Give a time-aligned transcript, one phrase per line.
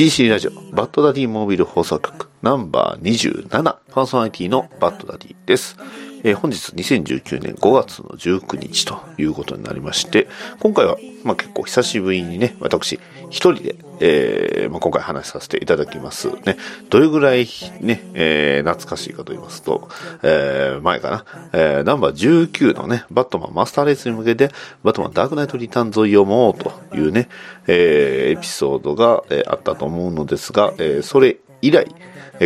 [0.00, 5.76] DC ラジオバッドダディモービル放送局ナンバー27パーソナリティのバッドダディです。
[6.22, 10.28] えー本日2019年5月の19日ということになりまして、
[10.60, 12.98] 今回は、まあ、結構久しぶりにね、私
[13.30, 16.56] 一人で、えーまあ、今回話させていただきますね。
[16.88, 17.46] どれぐらい
[17.80, 19.88] ね、えー懐かしいかと言いますと、
[20.22, 24.50] え前かな、えナンバー19のね、バットマンマスターレースに向けて、
[24.82, 27.28] バットマンダークナイトリターンズを読もうというね、
[27.66, 31.86] えエピソードが、えあったと思うのですが、えそれ以来、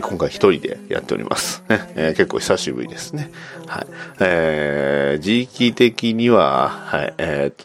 [0.00, 1.62] 今回一人でやっております。
[1.68, 3.30] えー結構久しぶりですね。
[3.66, 3.86] はい。
[4.20, 7.64] えー時期的には、はい、えー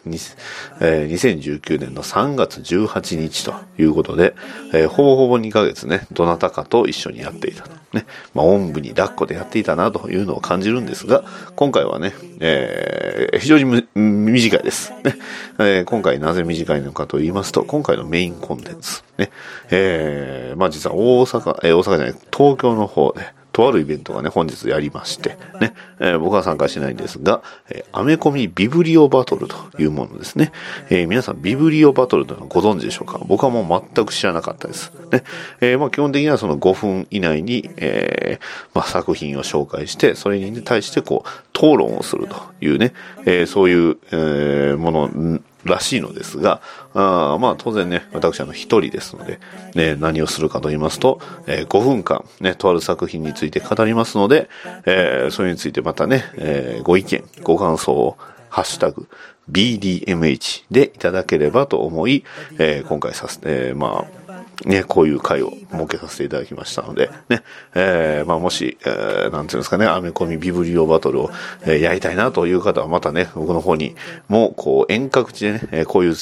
[0.80, 4.34] えー2019年の3月18日ということで、
[4.74, 7.70] えーほぼほぼ2ヶ月ね、どなたかと一緒にやっていたと。
[7.92, 8.04] ね。
[8.34, 11.24] まあ、おんぶに抱っこでやっていたなというのを感じるんですが、
[11.56, 14.92] 今回はね、えー非常に短いです。
[15.04, 15.14] ね。
[15.58, 19.02] えー今回なぜ短いのかと言いますと、今回のメインコンテンツ。
[19.16, 19.30] ね。
[19.70, 30.52] えーまあ実は大阪、えー大阪じゃない、東京の方で、とあるイベントがね、本日やりまして、ね、えー僕は参加しないんですが、えーアメコミビブリオバトルというものですね。
[30.90, 33.18] えー皆さんビブリオバトルというのはご存知でしょうか？
[33.26, 34.92] 僕はもう全く知らなかったです。
[35.10, 35.24] ね。
[35.60, 38.38] えまあ基本的にはその5分以内に、え
[38.74, 42.92] まあ作品を紹介して、それに対してこう、討論をするというね、
[43.26, 46.60] えそういう、えものらしいのですが、
[46.94, 49.38] あまあ当然ね、私あの一人ですので、
[49.74, 54.48] ね、何をするかと言いますと、えー5分間ね、とある作品について語りますので、
[54.86, 58.16] えーそれについてまたね、えーご意見、ご感想を、
[58.50, 59.08] ハッシュタグ、
[59.50, 62.24] BDMH でいただければと思い、
[62.58, 64.27] えー今回させて、えーまあ、
[64.66, 67.42] ね、こういう会を設けさせていただきましたので、ね、
[67.74, 71.30] えーまあもし、えーなんていうんですかね、アメコミビブリオバトルを、
[71.62, 73.94] えーやりたいなという方はまたね、僕の方に
[74.28, 76.14] も、こう、遠隔地でね、こういう、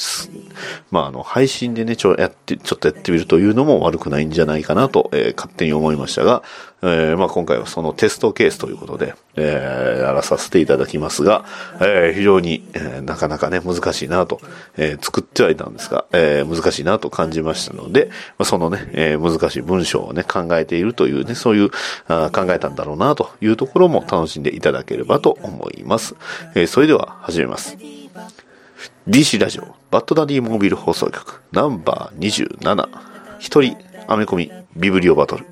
[0.91, 6.43] まああの、配信でね、ちょ、やって、ちょっとやってみるというのも悪くないんじゃないかなと、えー勝手に思いましたが、
[6.81, 11.45] えーまあ今回はそのテストケースということで、えーやらさせていただきますが、
[11.81, 14.39] えー非常に、えーなかなかね、難しいなと、
[14.77, 21.69] えー作ってはいたんですが、えー難しいなと感じましたので、まあ、そのね、えー難しい文章をね、考えているというね、そういう、
[22.07, 26.15] あ考えたんだろうなというところも楽しんでいただければと思います。
[26.55, 27.77] えーそれでは始めます。
[29.07, 32.89] DC ラジオ、バッドダディモービル放送局、ナンバー27、
[33.39, 33.77] 一人、
[34.07, 35.45] アメコミ、ビブリオバトル。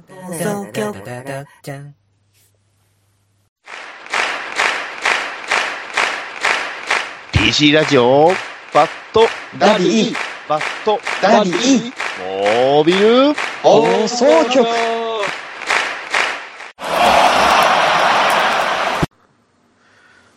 [7.34, 8.32] DC ラジオ、
[8.74, 9.22] バッド
[9.58, 10.16] ダディ。
[10.48, 12.06] バッドダディ。
[12.20, 15.05] モービル放送局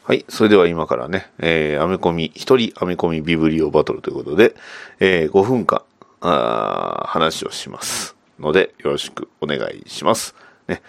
[0.08, 0.24] はい。
[0.30, 4.54] それでは今からね、えー、アメコミ、一人アメコミビブリオバトルということで、
[5.00, 5.82] えー、5分間、
[6.22, 8.16] あ話をします。
[8.40, 10.34] ので、よろしくお願いします。
[10.66, 10.80] ね。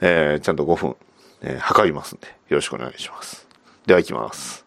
[0.00, 0.96] えー、ちゃんと5分、
[1.42, 3.48] えー測りますんで、よろしくお願いします。
[3.84, 4.64] では行きます。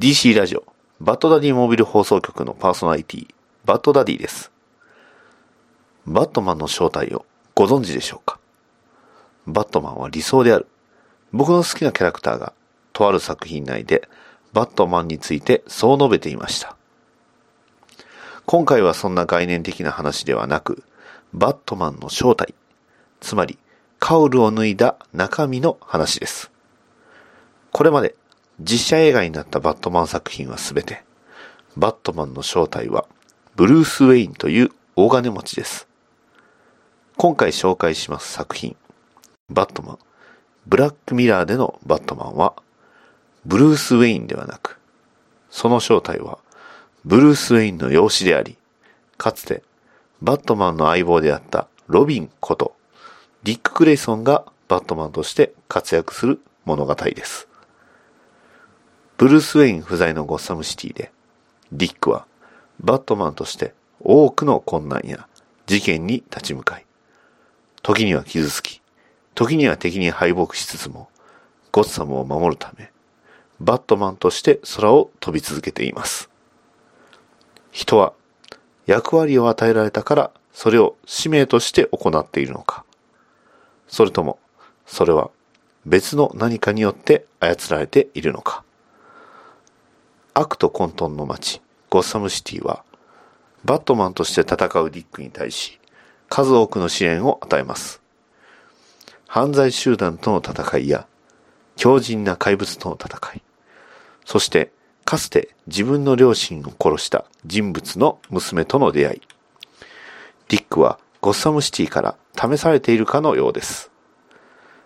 [0.00, 0.64] DC ラジオ、
[1.00, 3.28] バッドダディモービル放送局のパーソナリティ、
[3.64, 4.50] バッドダディです。
[6.04, 8.40] バットマンの正体をご存知でしょうか？
[9.46, 10.66] バットマンは理想である。
[11.34, 12.52] 僕の好きなキャラクターが、
[12.92, 14.08] とある作品内で、
[14.52, 16.76] バットマンについてそう述べていました。
[18.46, 20.84] 今回はそんな概念的な話ではなく、
[21.32, 22.54] バットマンの正体、
[23.20, 23.58] つまり、
[23.98, 26.52] カウルを脱いだ中身の話です。
[27.72, 28.14] これまで、
[28.60, 31.02] 実写映画になったバットマン作品はすべて、
[31.76, 33.06] バットマンの正体は、
[33.56, 35.88] ブルース・ウェインという大金持ちです。
[37.16, 38.76] 今回紹介します作品、
[39.50, 39.98] バットマン、
[40.66, 42.54] ブラックミラーでのバットマンは、
[43.44, 44.78] ブルース・ウェインではなく、
[45.50, 46.38] その正体は、
[47.04, 48.56] ブルース・ウェインの養子であり、
[49.18, 49.62] かつて、
[50.22, 52.74] バットマンの相棒であったロビンこと、
[53.42, 57.46] ディック・クレイソンがバットマンとして活躍する物語です。
[59.18, 61.12] ブルース・ウェイン不在のゴッサムシティで、
[61.72, 62.26] ディックは
[62.80, 65.28] バットマンとして多くの困難や
[65.66, 66.86] 事件に立ち向かい、
[67.82, 68.80] 時には傷つき、
[69.34, 71.08] 時には敵に敗北しつつも、
[71.72, 72.92] ゴッサムを守るため、
[73.60, 76.30] バットマンとして空を飛び続けています。
[77.72, 78.12] 人は
[78.86, 82.84] 役割を与えられたからそれを使命として行っているのか
[83.88, 84.38] それとも、
[84.86, 85.30] それは
[85.86, 88.64] 別の何かによって操られているのか
[90.34, 92.82] 悪と混沌の街、ゴッサムシティは、
[93.64, 95.78] バットマンとして戦うディックに対し、
[96.28, 98.02] 数多くの支援を与えます。
[99.34, 101.08] 犯罪集団との戦いや、
[101.74, 103.42] 強靭な怪物との戦い、
[104.24, 104.70] そして、
[105.04, 109.22] かつて自分の両親を殺した人物の娘との出会い。
[110.46, 113.90] ディックはゴッサムシティから試されているかのようです。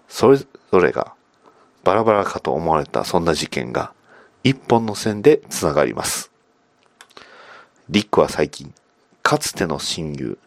[0.08, 1.12] それぞれが
[1.84, 3.92] バラバラかと思われたそんな事件が
[4.44, 6.32] 一本の線でつながります。
[7.90, 8.72] ディックは最近、
[9.22, 10.38] かつての親友、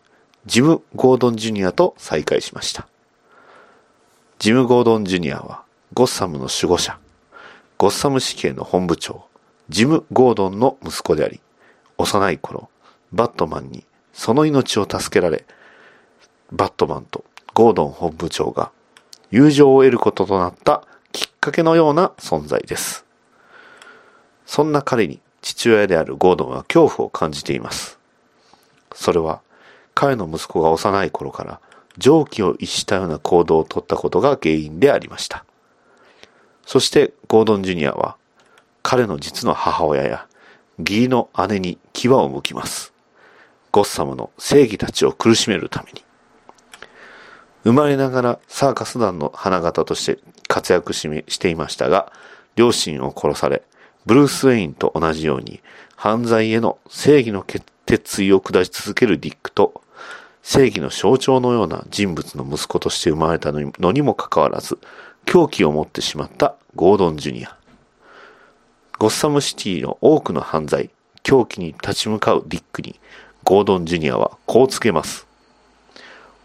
[0.48, 2.88] ジム・ゴードン・ジュニアと再会しました。
[4.42, 5.62] ジム・ゴードン・ジュニアは
[5.94, 6.98] ゴッサムの守護者、
[7.78, 9.26] ゴッサム市警の本部長、
[9.70, 11.40] ジム・ゴードンの息子であり、
[12.00, 12.68] 幼い頃、
[13.14, 15.46] バットマンにその命を助けられ、
[16.52, 17.24] バットマンと
[17.54, 18.72] ゴードン本部長が
[19.30, 23.06] 友情を得ることとなったきっかけのような存在です。
[24.48, 28.00] そんな彼に父親であるゴードンは恐怖を感じています。
[28.96, 29.42] それは
[29.94, 31.62] 彼の息子が幼い頃から
[31.98, 35.46] 常軌を逸したような行動をとったことが原因でありました。
[36.66, 38.18] そしてゴードン・ジュニアは
[38.84, 40.28] 彼の実の母親や
[40.80, 42.94] 義理の姉に牙を向きます。
[43.72, 46.04] ゴッサムの正義たちを苦しめるために。
[47.64, 52.12] 生まれながらサーカス団の花形として活躍ししていましたが、
[52.56, 53.64] 両親を殺され、
[54.06, 55.62] ブルース・ウェインと同じように
[55.96, 57.44] 犯罪への正義の
[57.86, 59.84] 決意を下し続けるディックと、
[60.44, 64.78] 正義の象徴のような人物の息子として生まれたのにもかかわらず、
[65.26, 67.56] 狂気を持ってしまったゴードン・ジュニア。
[68.98, 70.90] ゴッサムシティの多くの犯罪、
[71.24, 73.00] 狂気に立ち向かうディックに、
[73.44, 75.28] ゴードン・ジュニアはこう告げます。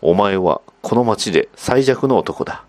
[0.02, 2.64] お前はこの町で最弱の男だ。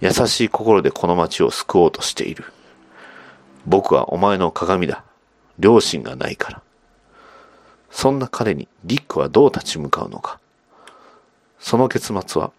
[0.00, 2.44] 優しい心でこの町を救おうとしている。
[3.66, 5.04] 僕はお前の鏡だ。
[5.58, 6.62] 両親がないから。
[7.92, 10.40] そんな彼にディックはどう立ち向かうのか。
[11.60, 12.50] その結末は、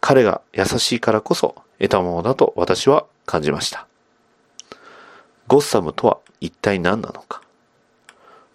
[0.00, 3.86] 彼が優しいからこそ得たものだと私は感じました。
[5.46, 7.42] ゴッサムとは一体何なのか。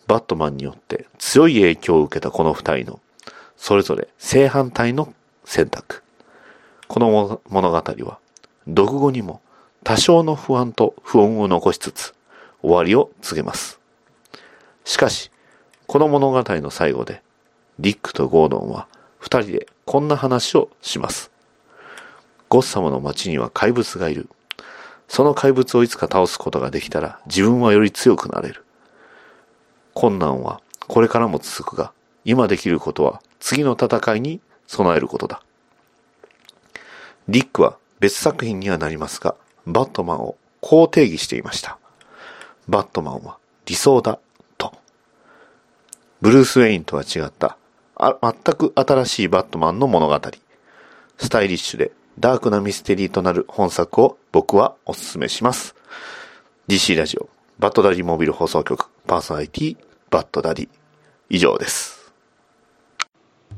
[0.08, 3.00] バットマンによって強い影響を受けたこの二人の、
[3.56, 5.14] それぞれ正反対の
[5.46, 6.04] 選択。
[6.88, 8.18] この物語は、
[8.68, 9.42] 読後にも
[9.84, 12.16] 多少の不安と不穏を残しつつ、
[12.62, 13.80] 終わりを告げます。
[14.84, 15.32] しかし、
[15.90, 17.24] この物語の最後で、
[17.80, 18.88] ディックとゴードンは
[19.18, 21.32] 二人でこんな話をします。
[22.48, 24.30] ゴッサムの街には怪物がいる。
[25.08, 28.64] その怪物をいつか倒すことができたら自分はより強くなれる。
[29.96, 31.92] 困難はこれからも続くが、
[32.24, 35.42] 今できることは次の戦いに備えることだ。
[37.28, 39.34] ディックは別作品にはなりますが、
[39.66, 41.80] バットマンをこう定義していました。
[42.68, 44.20] バットマンは理想だ、
[46.22, 47.58] ブルース・ウェインとは違った、
[47.96, 50.22] あ全く新しいバットマンの物語。
[51.18, 55.76] スタイリッシュでダークなミステリーとなる本作を僕はお勧めします。
[56.68, 59.78] DC ラジオ、バッドダディモビル放送局、パーソナリティ、
[60.10, 60.70] バッドダディ。
[61.30, 62.12] 以上です。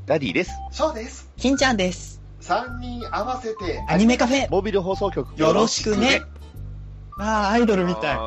[0.05, 0.51] ダディです。
[0.71, 1.27] そうです。
[1.37, 2.21] 金ちゃんです。
[2.41, 5.35] 3人合わせて、アニメカフェ、モビル放送局。
[5.35, 6.21] よろしくね。
[7.17, 8.17] ああ、アイドルみたい。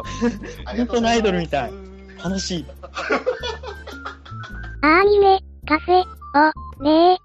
[0.76, 1.72] 本当のアイドルみたい。
[2.22, 2.66] 楽しい。
[4.86, 7.16] アニメ、カフェ、を、ね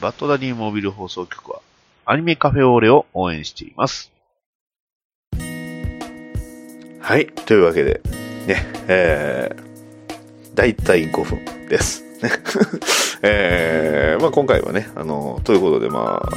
[0.00, 1.60] バッドダディモビル放送局は、
[2.04, 4.10] アニメカフェオーレを応援しています。
[7.00, 7.26] はい。
[7.28, 8.00] というわけで、
[8.48, 8.56] ね、
[8.88, 12.02] えー、だいたい5分です。
[12.20, 12.30] ね
[13.22, 16.28] えー、まあ今回はね、あの、ということで、まあ、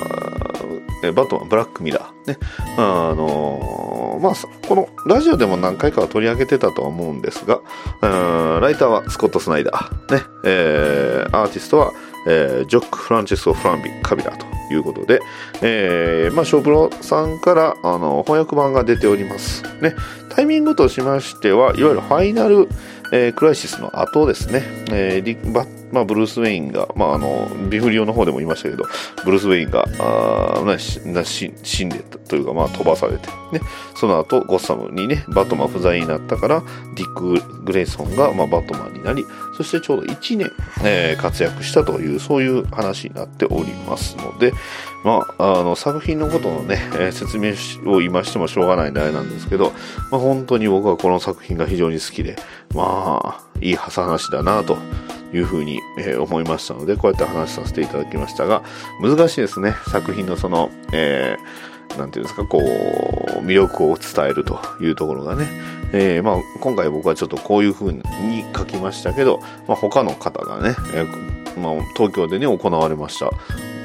[1.04, 2.38] えバットマン、ブラックミラー、ね、
[2.78, 4.34] あの、まあ、
[4.68, 7.62] このラジオでも何回かは取り上げてたとは思うんですが、
[8.02, 11.92] ライターはスコット・スナイダー、ね、えー、アーティストは、
[12.28, 15.22] えージョック・フランチェスコ・フランビ・カビラということで、
[15.62, 19.64] えーまあ、ショープロさんからあの翻訳版が出ております。
[19.82, 19.96] ね、
[20.30, 22.68] タイミングとしましては、いわゆるファイナル、
[23.12, 28.86] えークライシスの後ですね、えーリバまあ、ブルース・ウェインが、まあ、あのビフリオの方でも言いましたけど、
[29.26, 33.62] ブルース・ウェインがあなしし死んでたというか、まあ、飛ばされて、ね、
[33.96, 36.64] その後ゴッサムにね、バットマン不在になったから、
[36.96, 39.26] ディック・グレイソンが、まあ、バットマンになり、
[39.58, 40.52] そしてちょうど1年、
[40.84, 44.54] えー活躍したという、そういう話になっておりますので、
[45.04, 46.80] まあ、あの作品のことのね、
[47.12, 47.54] 説明
[47.92, 49.72] を今してもしょうがないんであれなんですけど、
[50.12, 52.36] まあ、本当に僕はこの作品が非常に好きで、
[52.76, 54.78] まあ、いい話だなと。
[55.32, 58.64] いうふうに、えー思いましたので、こうやって話させていただきましたが、
[59.00, 59.76] 難しいですね。
[59.92, 65.48] 作品のその、えーなんていうんですか、こう、魅力を伝えるというところがね。
[65.92, 68.04] えーまあ、今回僕はちょっとこういう風に
[68.56, 73.32] 書きましたけど、まあ、他の方がね、えーまあ、東京でね、行われました、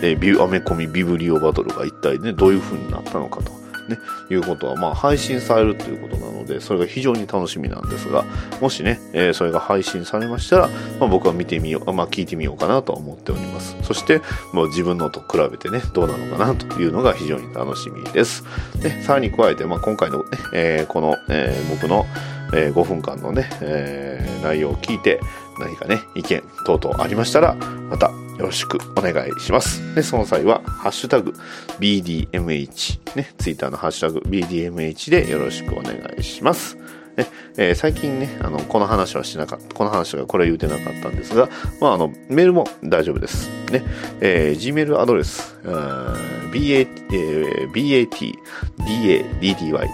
[0.02, 3.64] えービュアメコミビブリオバトルが一体ね、どういう風になったのかと。
[3.88, 3.98] ね、
[4.30, 8.24] いうことは、まあ、配信されるということなので、それが非常に楽しみなんですが、
[8.60, 13.76] もしね、えーそれが配信されましたら、まあ、僕は見てみよう、まあ、聞いてみようかなと思っております。
[13.82, 14.22] そして、
[14.52, 18.44] もう自分のと比べてね、どうなのかなというのが非常に楽しみです。
[18.80, 20.24] で、さらに加えて、まあ、今回のね、
[20.54, 22.06] えーこの、えー僕の、
[22.54, 25.20] え5分間のね、え内容を聞いて、
[25.58, 27.54] 何かね、意見等々ありましたら、
[27.90, 29.94] またよろしくお願いします。
[29.94, 31.34] で、その際は、ハッシュタグ
[31.78, 36.76] BDMH、ね、ツイッターのハッシュタグ BDMH でよろしくお願いします。
[37.16, 41.48] ねえー最近ね、あの、この話はしなかった、この話がこれ言うてなかったんですが、
[41.80, 43.48] まあ、あの、メールも大丈夫です。
[43.70, 43.84] ね、
[44.20, 48.34] えー Gmail アドレス、あー BA、え BAT、
[48.78, 49.88] DA、DDY、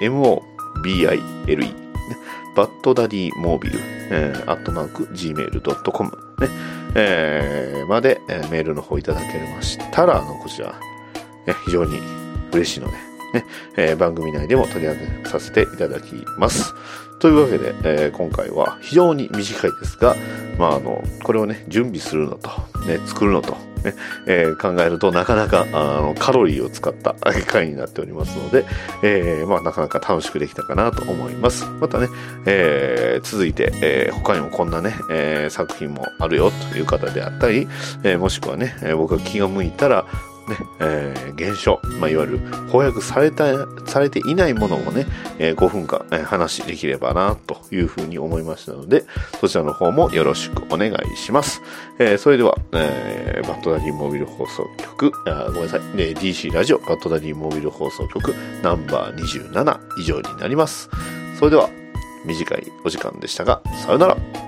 [0.00, 1.74] MOBILE、ね、
[2.56, 6.48] バッドダディモービル、えー、アットマーク、gmail.com、ね、
[6.94, 10.72] えーまで、えーメールの方いただけましたら、あの、こちら、
[11.46, 11.98] ね、非常に
[12.52, 12.94] 嬉しいので、
[13.34, 13.44] ね、
[13.76, 16.74] えー番組内でも取り上げさせていただきます。
[17.18, 20.16] というわけで、えー今回は非常に短いですが、
[20.58, 22.48] まあ、あの、これをね、準備するのと、
[22.86, 23.52] ね、作るのと、
[23.84, 23.94] ね、
[24.26, 27.14] えー考えるとなかなか、あの、カロリーを使った
[27.46, 28.64] 回になっておりますので、
[29.02, 31.66] えーまあ、なかなか楽しくできたかなと思います。
[31.80, 32.08] またね、
[32.46, 37.68] えー続いて、え他にもこんなね、え作品もあるよという方であったり、
[38.02, 40.04] えもしくはね、僕が気が向いたら、
[40.48, 43.44] ね、えー現象、まあ、いわゆる翻訳された、
[43.86, 45.06] されていないものをね、
[45.38, 49.04] えー5分間、えー話できればな、というふうに思いましたので、
[49.40, 51.62] そちらの方もよろしくお願いします。
[51.98, 54.66] えーそれでは、えーバッドダディモビル放送
[54.98, 60.88] 局、あごめんなさい、えー DC ラジオバッドダディモビル放送局ナンバー27以上になります。
[61.38, 61.68] それでは、
[62.24, 64.43] 短いお時間でしたが、さよなら。